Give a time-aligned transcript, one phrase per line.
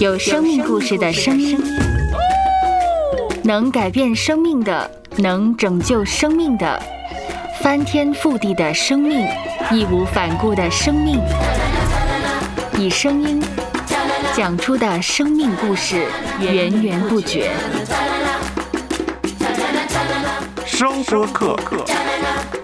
[0.00, 1.62] 有生命故事的声音，
[3.44, 6.82] 能改变生命的，能拯救生命的，
[7.60, 9.28] 翻天覆地的生命，
[9.70, 11.20] 义无反顾的生命，
[12.78, 13.42] 以声音
[14.34, 16.06] 讲出的生命故事，
[16.40, 17.50] 源源不绝。
[20.64, 21.84] 声播客，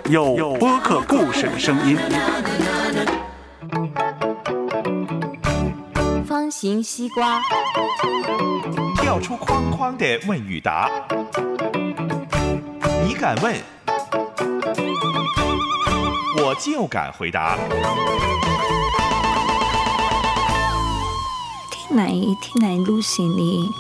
[0.09, 1.99] 有播客故事的声音。
[6.67, 7.41] 方形西瓜，
[8.97, 10.91] 跳出框框的问与答，
[13.07, 13.55] 你敢问，
[16.43, 17.57] 我就敢回答。
[21.71, 22.09] 听来
[22.43, 23.71] 听来，Lucy，你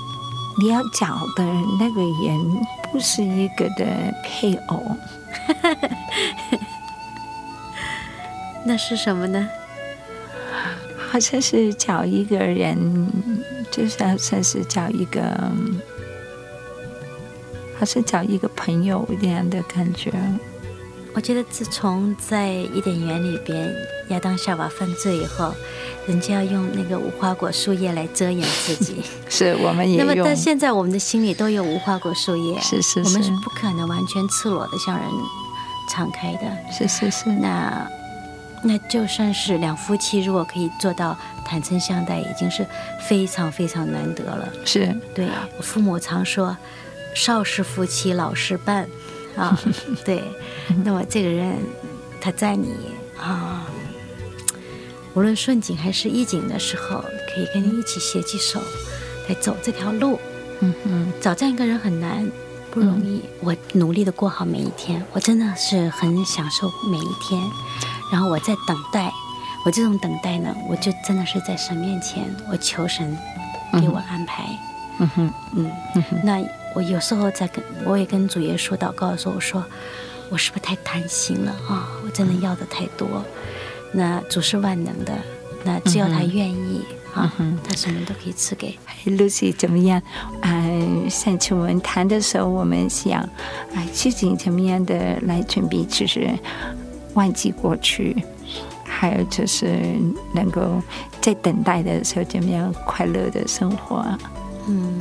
[0.60, 1.42] 你要找的
[1.80, 2.38] 那个人
[2.92, 3.84] 不是一个的
[4.23, 4.96] 配偶，
[8.64, 9.48] 那是什么呢？
[11.09, 13.09] 好像是找一个人，
[13.71, 15.23] 就是好像是找一个，
[17.79, 20.12] 好像找一个朋友这样的感觉。
[21.15, 23.74] 我觉得自从在伊甸园里边
[24.09, 25.54] 亚当夏娃犯罪以后，
[26.07, 29.02] 人家要用那个无花果树叶来遮掩自己。
[29.30, 35.09] 是我们也那么，用但现在我们的心里都有无花果树叶，是是是我们是是不可能完全赤裸的向人
[35.88, 36.40] 敞开的。
[36.71, 37.88] 是是是，那
[38.62, 42.66] 那就算是两夫妻，如果可以做到坦诚相待，已经是
[43.07, 44.49] 非常非常难得了。
[44.65, 46.57] 是对我父母常说，
[47.15, 48.88] 少是夫妻老是伴
[49.37, 49.57] 啊。
[50.04, 50.24] 对，
[50.84, 51.57] 那么这个人
[52.21, 52.74] 他在你
[53.18, 53.66] 啊，
[55.15, 58.60] 无论顺境还是逆境的时候，可以跟你一起携起手
[59.29, 60.18] 来走这条路。
[60.60, 62.27] 嗯嗯找这样一个人很难，
[62.71, 63.23] 不容易。
[63.40, 67.41] 我努力的过好每一天，我真的是很享受每一天。
[68.10, 69.12] 然后我在等待，
[69.65, 73.16] 我这种等待呢，我就真的是在神面前，我求神
[73.81, 74.44] 给我安排。
[74.99, 75.71] 嗯哼嗯，
[76.25, 76.43] 那
[76.75, 79.65] 我有时候在跟我也跟主耶稣祷告的时候，我说
[80.31, 81.87] 我是不是太贪心了啊？
[82.05, 83.22] 我真的要的太多。
[83.93, 85.12] 那主是万能的，
[85.65, 86.83] 那只要他愿意
[87.15, 88.78] 啊，他什么都可以赐给。
[89.05, 90.03] ，Lucy 怎么样？
[90.41, 90.50] 啊，
[91.09, 96.31] 上次我们谈的时候，我们想啊，究竟怎么样的来准备，就是
[97.16, 98.16] 忘记过去，
[98.84, 99.77] 还有就是
[100.32, 100.81] 能够
[101.21, 104.06] 在等待的时候怎么样快乐的生活。
[104.69, 104.99] 嗯，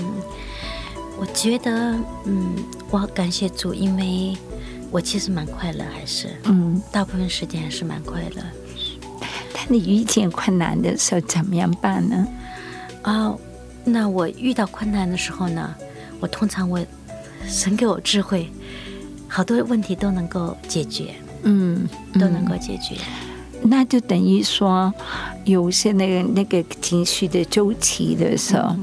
[1.19, 2.55] 我觉得，嗯，
[2.89, 4.35] 我好感谢主，因为
[4.91, 8.43] 我其实蛮快乐，还是嗯，大部分时间还是蛮快乐。
[9.53, 12.27] 但你遇见困难的时候，怎么样办呢？
[13.01, 13.35] 啊、
[13.83, 15.75] 那我遇到困难的时候呢，
[16.19, 16.79] 我通常我
[17.47, 18.49] 神给我智慧，
[19.27, 21.13] 好多问题都能够解决，
[21.45, 22.95] 嗯，都能够解决。
[23.67, 24.94] 那就等于说，
[25.44, 28.75] 有些那个那个情绪的周期的时候，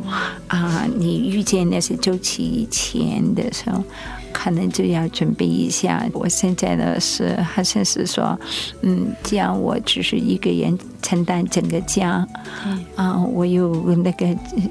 [0.48, 3.84] 啊，你遇见那些周期以前的时候，
[4.32, 6.04] 可能就要准备一下。
[6.12, 8.36] 我现在呢是好像是说，
[8.80, 12.26] 嗯，这样我只是一个人承担整个家，
[12.64, 14.26] 对，啊，我有那个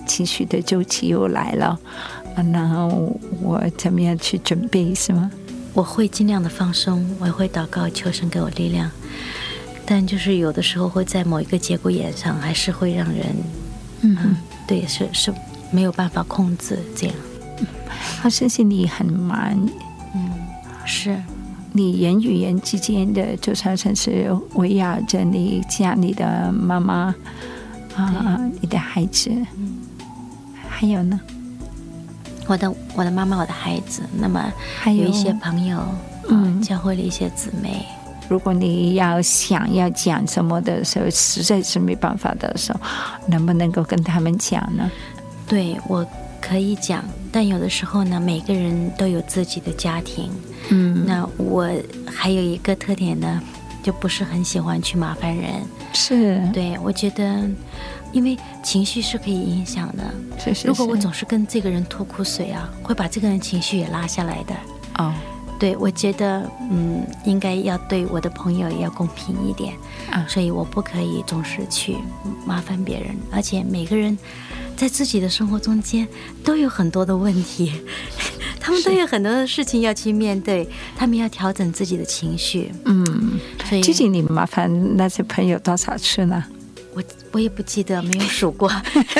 [0.05, 1.79] 情绪的周期又来了，
[2.35, 5.31] 啊然后我怎么样去准备是吗？
[5.73, 8.91] 我会尽量的放松，我也会祷告求神给我力量，
[9.85, 13.35] 但就是有的时候会在某一个节骨眼上，还是会让人，
[14.01, 14.35] 嗯，
[14.67, 15.33] 对，是是
[15.71, 17.15] 没有办法控制这样。
[18.19, 19.69] 好像是你很忙，
[20.13, 20.29] 嗯
[20.85, 21.21] 是，
[21.71, 27.15] 你人与人之间的，就常常是围绕着你家里的妈妈
[27.95, 29.31] 啊，你的孩子，
[30.67, 31.19] 还有呢，
[32.51, 35.77] 我的我的妈妈，我的孩子，那么还有有一些朋友，
[36.29, 36.59] 嗯。
[36.59, 37.85] 嗯，教会了一些姊妹，
[38.27, 42.79] 如果你要想要讲什么的时候，实在是没办法的时候，
[43.25, 44.91] 能不能够跟他们讲呢？
[45.47, 46.05] 对我
[46.41, 50.29] 可以讲，但有的时候呢，每个人都有自己的家庭，
[50.69, 51.69] 嗯，那我
[52.05, 53.41] 还有一个特点呢，
[53.83, 55.53] 就不是很喜欢去麻烦人。
[55.93, 57.49] 是，对我觉得，
[58.11, 60.03] 因为情绪是可以影响的。
[60.39, 60.67] 是是。
[60.67, 64.55] 如果我总是跟这个人吐苦水啊，会把这个人情绪也拉下来的。
[64.97, 65.13] 哦，
[65.59, 69.73] 对，我觉得，嗯，应该要对我的朋友也要公平一点
[70.11, 71.95] 啊所以我不可以总是去
[72.45, 74.17] 麻烦别人，而且每个人
[74.75, 76.07] 在自己的生活中间
[76.43, 77.71] 都有很多的问题，
[78.61, 86.43] 他们都有很多的事情要去面对，他们要调整自己的情绪，嗯，所以究竟你麻烦那些朋友多少次呢？
[86.93, 88.69] 我我也不记得，没有数过，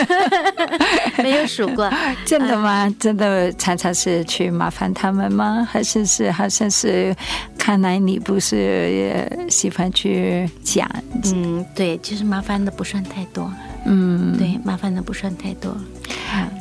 [1.24, 1.90] 没有数过。
[2.26, 2.94] 真的吗？
[3.00, 5.66] 真的常常是去麻烦他们吗？
[5.72, 7.16] 还是是好像是
[7.58, 10.86] 看来你不是也喜欢去讲？
[11.34, 13.50] 嗯，对，其实麻烦的不算太多。
[13.86, 15.76] 嗯，对，麻烦的不算太多。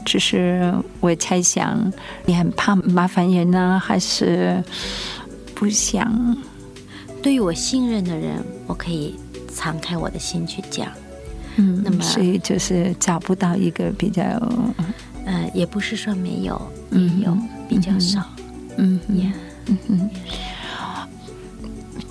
[0.05, 1.93] 只是我猜想，
[2.25, 4.63] 你很怕麻烦人呢，还是
[5.55, 6.37] 不想？
[7.23, 9.15] 对于我信任的人，我可以
[9.55, 10.89] 敞开我的心去讲。
[11.57, 14.23] 嗯，那么所以就是找不到一个比较，
[15.27, 17.37] 呃，也不是说没有，嗯有
[17.69, 18.25] 比较少。
[18.79, 19.33] 嗯呀，
[19.67, 20.11] 嗯嗯。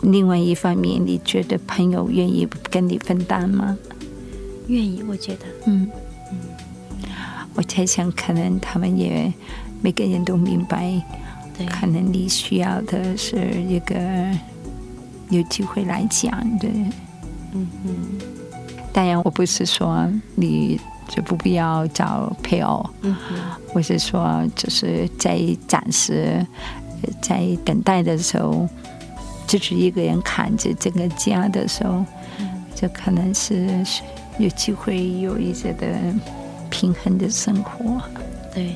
[0.04, 3.78] 另外一方面，你觉得朋友愿意跟你分担吗？
[4.70, 5.90] 愿意，我觉得，嗯
[6.32, 6.38] 嗯。
[7.56, 9.32] 我猜想，可能他们也
[9.82, 10.94] 每个人都明白，
[11.70, 13.98] 可能你需要的是一个
[15.30, 16.68] 有机会来讲的。
[17.54, 17.96] 嗯嗯。
[18.94, 22.88] 当然，我不是说你就不必要找配偶。
[23.74, 26.46] 我是说，就是在暂时
[27.22, 28.68] 在等待的时候，
[29.48, 32.06] 就是一个人扛着这个家的时候，
[32.76, 33.84] 就可能是
[34.40, 35.88] 有机会有一些的。
[36.72, 38.00] 平衡的生活，
[38.54, 38.76] 对，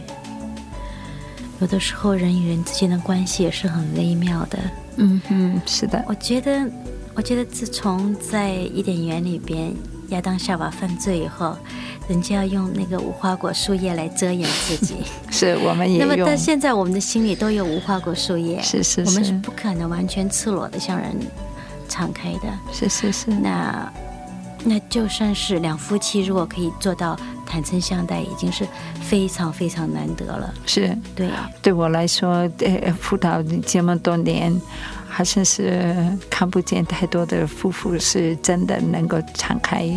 [1.62, 4.58] 有的时候人与人之间的关系也是很微妙的。
[4.98, 6.04] 嗯嗯，是的。
[6.08, 6.68] 我觉得，
[7.14, 9.72] 我觉得自从在伊甸园里边
[10.10, 11.56] 亚当夏娃犯罪以后，
[12.08, 14.96] 人家要用那个无花果树叶来遮掩自己，
[15.30, 21.16] 是我们也那么到现在，我们的心里都有无花果树叶，是是，我们是不可能完全赤裸的向人
[21.88, 22.52] 敞开的。
[22.72, 23.30] 是是是。
[23.30, 23.94] 那
[24.66, 27.18] 那就算是两夫妻，如果可以做到。
[27.46, 28.68] 坦诚相待已经是
[29.00, 30.52] 非常非常难得了。
[30.66, 31.30] 是，对，
[31.62, 34.52] 对我来说，呃，辅导这么多年，
[35.08, 35.96] 好像是
[36.32, 39.88] 看不见太多的夫妇是真的能够敞开，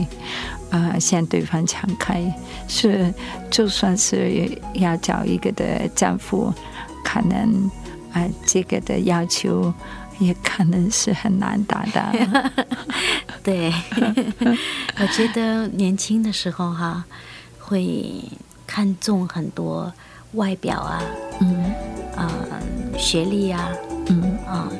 [0.68, 2.30] 啊，向对方敞开。
[2.68, 3.10] 是，
[3.50, 6.52] 就算是要找一个的丈夫，
[7.02, 7.70] 可能
[8.12, 9.72] 啊，这个的要求
[10.18, 12.02] 也可能是很难达到。
[13.42, 13.72] 对，
[15.00, 17.04] 我觉得年轻的时候哈。
[17.68, 18.22] 会
[18.64, 19.92] 看重很多
[20.34, 21.02] 外表啊，
[21.40, 21.64] 嗯，
[22.14, 22.30] 啊，
[22.96, 23.68] 学历啊，
[24.06, 24.70] 嗯，啊，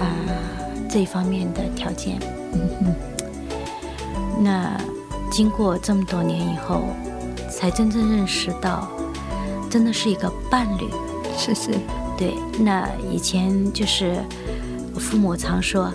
[0.00, 0.04] 啊，
[0.90, 2.18] 这一方面的条件，
[2.52, 4.42] 嗯哼。
[4.42, 4.76] 那
[5.30, 6.82] 经过这么多年以后，
[7.48, 8.90] 才真正认识到，
[9.70, 10.90] 真的是一个伴侣，
[11.38, 11.70] 是是，
[12.18, 12.34] 对。
[12.58, 14.20] 那以前就是
[14.98, 15.92] 父母常说，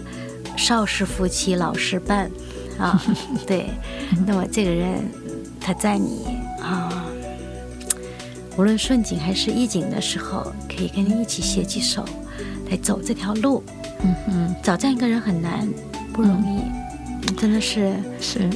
[0.56, 2.30] 少时夫妻老时伴，
[2.78, 3.02] 啊，
[3.46, 3.68] 对。
[4.26, 5.04] 那么这个人，
[5.60, 6.26] 他在你。
[6.62, 7.06] 啊，
[8.58, 12.04] 无论顺境还是逆境的时候，可以跟你一起携起手
[12.70, 13.64] 来走这条路。
[14.04, 15.68] 嗯哼，找这样一个人很难，
[16.12, 18.50] 不容易，真的是是，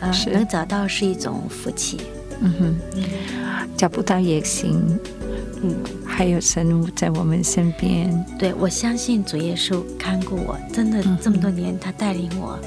[0.00, 2.00] 呃，能找到是一种福气。
[2.40, 2.76] 嗯哼，
[3.76, 4.98] 找不到也行。
[5.62, 5.74] 嗯，
[6.16, 8.24] 还有神在我们身边。
[8.38, 12.58] 对，我相信主耶稣看顾我，真的这么多年，他带领我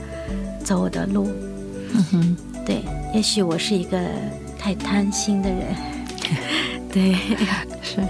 [0.64, 1.28] 走我的路。
[1.94, 4.00] 嗯哼，对，也许我是一个。
[4.62, 5.74] 太贪心的人，
[6.92, 7.14] 对，
[7.82, 8.04] 是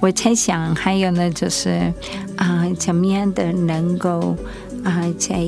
[0.00, 1.94] 我猜想还有呢，就是
[2.36, 4.36] 啊，怎么样的能够
[4.82, 5.38] 啊，在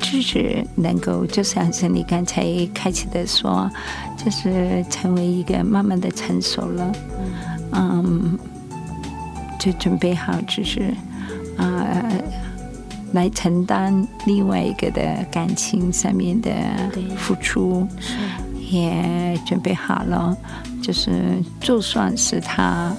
[0.00, 2.44] 支持能够，就像是你刚才
[2.74, 3.70] 开启的说，
[4.22, 6.92] 就是成为一个慢慢的成熟了，
[7.72, 8.38] 嗯，
[9.58, 10.92] 就准备好，就是
[11.56, 12.02] 啊，
[13.12, 16.50] 来承担另外一个的感情上面的
[17.16, 17.86] 付出。
[18.70, 20.36] 也准备好了，
[20.82, 22.94] 就是就算是他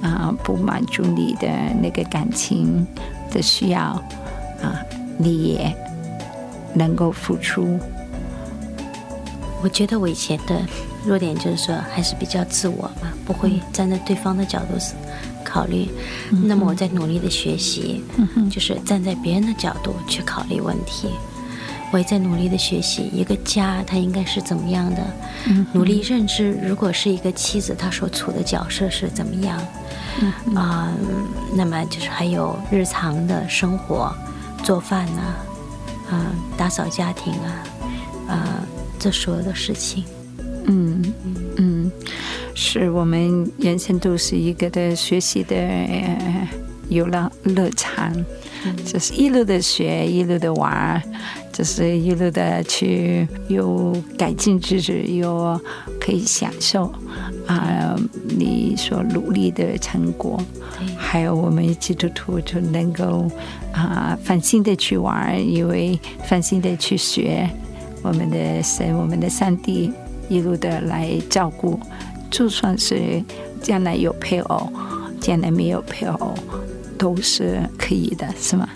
[0.00, 1.46] 啊不满足你的
[1.82, 2.86] 那个感情
[3.30, 3.80] 的需要
[4.62, 4.80] 啊，
[5.18, 5.76] 你也
[6.72, 7.78] 能够付出。
[9.62, 10.60] 我觉得我以前的
[11.04, 14.74] 弱点就是说还是比较自我嘛，不会站在对方的角度
[15.44, 15.88] 考虑。
[16.30, 18.02] 那么我在努力的学习，
[18.50, 21.08] 就是站在别人的角度去考虑问题。
[21.92, 25.02] 我也在努力的学习一个家，它应该是怎么样的？
[25.72, 29.60] 努力认知，如果是一个妻子，她所处的角色是怎么样？
[30.54, 30.92] 啊，
[31.52, 34.14] 那么就是还有日常的生活，
[34.62, 37.50] 做饭呐，啊，打扫家庭啊，
[38.28, 38.62] 啊，
[39.00, 40.04] 这所有的事情。
[40.66, 41.02] 嗯
[41.56, 41.90] 嗯，
[42.54, 45.56] 是我们人生都是一个的学习的
[46.88, 48.12] 游乐乐场，
[48.84, 51.02] 就是一路的学，一路的玩。
[51.52, 55.60] 就是一路的去有改进自己，有
[56.00, 56.90] 可以享受
[57.46, 60.42] 啊，你所努力的成果，
[60.96, 63.30] 还有我们基督徒就能够
[63.72, 67.50] 啊放心的去玩，因为放心的去学，
[68.02, 69.92] 我们的神，我们的上帝
[70.28, 71.78] 一路的来照顾，
[72.30, 73.22] 就算是
[73.62, 74.72] 将来有配偶，
[75.20, 76.34] 将来没有配偶，
[76.98, 78.68] 都是可以的，是吗？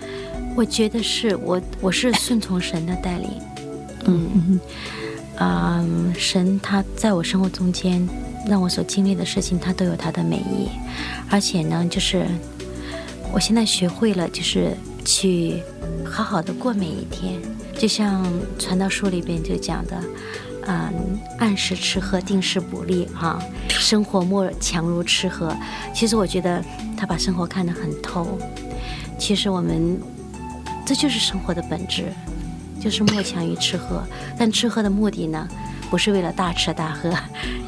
[0.56, 3.30] 我觉得是我，我是顺从神的带领，
[4.06, 4.28] 嗯。
[4.34, 4.60] 嗯。
[5.40, 8.08] 嗯，神他在我生活中间
[8.46, 10.68] 让我所经历的事情，他都有他的美意，
[11.28, 12.24] 而且呢，就是
[13.32, 15.62] 我现在学会了，就是去
[16.04, 17.40] 好好的过每一天，
[17.76, 18.24] 就像
[18.58, 20.00] 传道书里边就讲的。
[20.66, 25.54] 嗯，按时吃喝，定时补力，哈，生活莫强如吃喝。
[25.94, 26.64] 其实我觉得
[26.96, 28.38] 他把生活看得很透。
[29.18, 30.00] 其实我们
[30.86, 32.10] 这就是生活的本质，
[32.80, 34.02] 就是莫强于吃喝。
[34.38, 35.46] 但吃喝的目的呢，
[35.90, 37.12] 不是为了大吃大喝，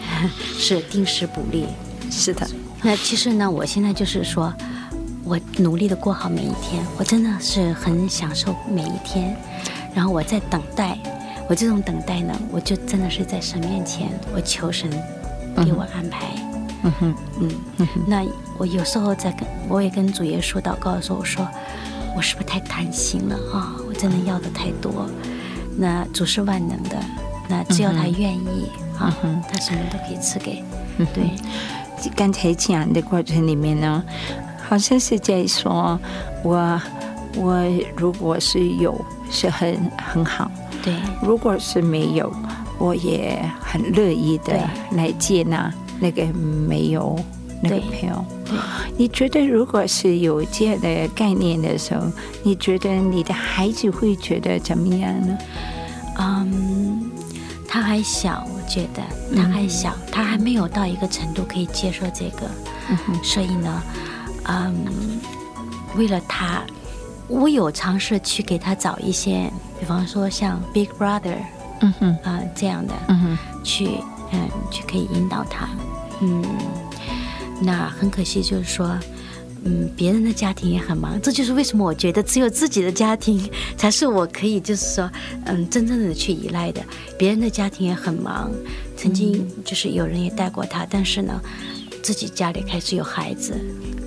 [0.58, 1.66] 是定时补力。
[2.10, 2.48] 是的。
[2.80, 4.50] 那其实呢，我现在就是说，
[5.26, 9.36] 我努力的过好每一天，我真的是很享受每一天。
[9.92, 10.96] 然后我在等待。
[11.48, 14.90] 我这种等待呢，我就真的是在神面前，我求神
[15.64, 16.26] 给我安排。
[16.82, 18.24] 嗯哼，嗯，那
[18.58, 21.46] 我有时候在跟我也跟主耶稣祷告的时候，我说
[22.16, 23.76] 我是不是太贪心了啊？
[23.88, 25.08] 我真的要的太多。
[25.76, 26.96] 那主是万能的，
[27.48, 28.68] 那只要他愿意
[28.98, 29.16] 啊，
[29.48, 30.64] 他什么都可以赐给。
[30.98, 31.30] 嗯对，
[32.16, 34.04] 刚才讲的过程里面呢，
[34.68, 35.98] 好像是在说，
[36.42, 36.80] 我
[37.36, 37.64] 我
[37.96, 38.94] 如果是有，
[39.30, 40.50] 是很很好。
[40.82, 42.32] 对，如果是没有，
[42.78, 44.52] 我也很乐意的
[44.92, 47.18] 来接纳那个没有
[47.62, 48.24] 那个朋友。
[48.96, 52.06] 你觉得如果是有这样的概念的时候，
[52.42, 55.38] 你觉得你的孩子会觉得怎么样呢？
[56.18, 57.10] 嗯，
[57.68, 59.02] 他还小，我觉得
[59.34, 62.48] 他还小，他还没有到一个程度可以接受这个。
[63.22, 63.82] 所以呢，
[64.48, 65.20] 嗯，
[65.96, 66.62] 为了他。
[67.28, 69.50] 我有尝试去给他找一些，
[69.80, 71.38] 比方说像 Big Brother，
[71.80, 73.98] 嗯哼，啊这样的，嗯哼，去
[74.32, 75.68] 嗯去可以引导他，
[76.20, 76.44] 嗯，
[77.60, 78.96] 那很可惜就是说，
[79.64, 85.10] 嗯，别人的家庭也很忙，这就是为什么我觉得只有自己的家庭才是我可以就是说，
[85.46, 86.80] 嗯，真正的去依赖的。
[87.18, 88.52] 别人的家庭也很忙，
[88.96, 91.40] 曾经就是有人也带过他，但是呢，
[92.04, 93.52] 自己家里开始有孩子，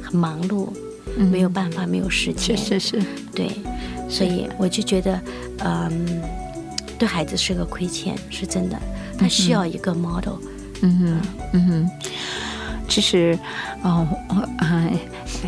[0.10, 0.68] 很忙碌。
[1.18, 3.50] 没有办法，没有时间，是是是，对，
[4.08, 5.20] 所以我就觉得，
[5.58, 6.22] 嗯，
[7.00, 8.80] 对孩子是个亏欠，是真的，
[9.18, 10.36] 他需要一个 model。
[10.82, 11.22] 嗯哼，
[11.54, 11.68] 嗯。
[11.68, 11.90] 哼，
[12.88, 13.38] 其实，
[13.82, 14.08] 哦，
[14.60, 14.88] 啊，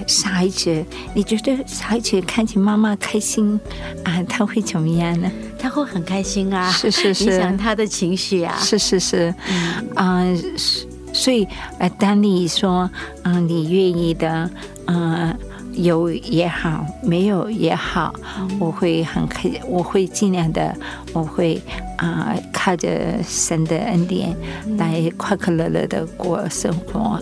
[0.08, 3.58] 小孩子，你觉得小孩子看见妈妈开心
[4.03, 5.32] 啊，他会怎么样呢？
[5.60, 9.34] 他会很开心啊，是是是，影响他的情绪啊，是是是，
[9.96, 10.25] 啊，
[11.13, 11.48] 所以，
[11.80, 12.89] 呃，当你说，
[13.24, 14.50] 嗯，你愿意的，
[14.88, 15.36] 嗯。
[15.74, 18.13] 有也好，没有也好，
[18.60, 20.75] 我会很开，我会尽量的，
[21.13, 21.62] 我会
[21.96, 22.89] 啊，靠着
[23.24, 24.36] 神的恩典
[24.77, 27.18] 来快快乐乐的过生活。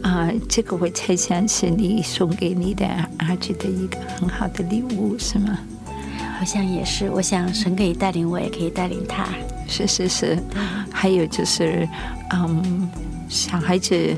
[0.00, 2.86] 啊，这个我猜想是你送给你的
[3.18, 5.58] 儿子的一个很好的礼物，是吗？
[6.38, 9.28] 好像也是，我想神可以带领我，也可以带领他。
[9.68, 10.38] 是是是，
[10.90, 11.86] 还有就是，
[12.32, 12.88] 嗯，
[13.32, 14.16] 小孩子，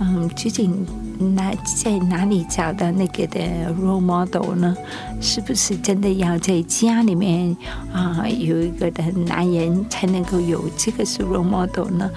[0.00, 0.86] 嗯，究竟。
[1.34, 1.50] 哪
[1.82, 3.40] 在哪里找到那个的
[3.80, 4.76] role model 呢？
[5.18, 7.56] 是不是真的要在家里面
[7.90, 12.10] 啊有一个的男人才能够有这个是 role model 呢？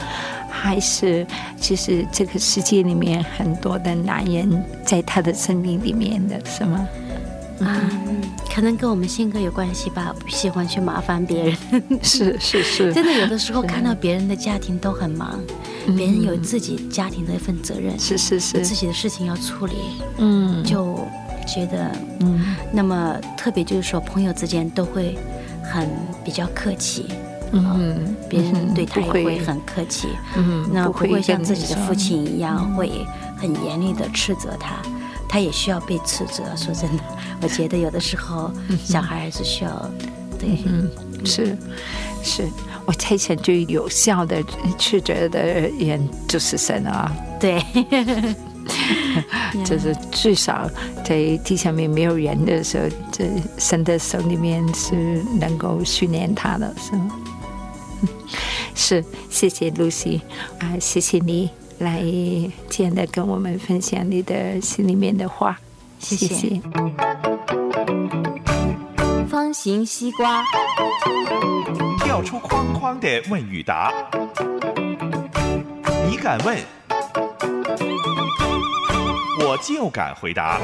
[0.49, 1.25] 还是
[1.57, 6.85] 其实这个世界里面很多的男人在他的生命里面的是吗？
[7.59, 7.89] 嗯，
[8.53, 11.57] 可能跟我们性格有关系吧，不喜欢去麻烦别人。
[12.03, 15.39] 是是是， 真的有的时候看到别人的家庭都很忙，
[15.95, 19.75] 别人有自己家庭的一份责任，是是是，自己的事情要处理，
[20.17, 20.99] 嗯，就
[21.47, 25.17] 觉得，嗯，那么特别就是说，朋友之间都会
[25.63, 25.89] 很
[26.23, 27.05] 比较客气，
[27.51, 32.91] 嗯，别人对他也会很客气，嗯，那不会像自己的父亲一样会
[33.37, 34.75] 很严厉的斥责他。
[35.31, 36.43] 他也需要被斥责。
[36.55, 37.03] 说真的，
[37.39, 38.51] 我觉得有的时候
[38.83, 39.91] 小孩还是需要，
[40.39, 40.57] 对，
[41.23, 41.55] 是
[42.23, 42.49] 是，
[42.89, 44.43] 我猜想最有效的
[44.79, 45.43] 去觉得
[45.77, 47.15] 人就是神啊。
[47.39, 47.63] 对，
[49.63, 50.67] 就是至少
[51.05, 53.29] 在地上面没有人的时候，这
[53.59, 57.15] 神的手里面是能够训练他的，是吗？
[58.73, 60.19] 是，谢谢露西
[60.57, 61.47] 啊，谢谢你。
[61.77, 62.03] 来
[62.67, 65.55] 这样的跟我们分享你的心里面的话，
[65.99, 66.59] 谢谢。
[69.29, 70.43] 方形西瓜，
[72.09, 73.93] 跳出框框的问与答，
[76.09, 76.57] 你敢问，
[79.41, 80.59] 我就敢回答。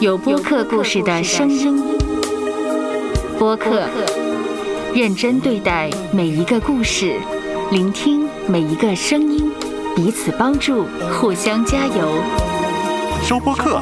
[0.00, 1.96] 有播客故事的声音，
[3.38, 3.84] 播客。
[4.92, 7.20] 认真对待每一个故事，
[7.70, 9.48] 聆听每一个声音，
[9.94, 12.20] 彼此帮助，互相加油。
[13.22, 13.80] 收播客，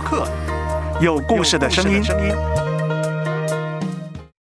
[1.01, 2.64] 有故事的声音。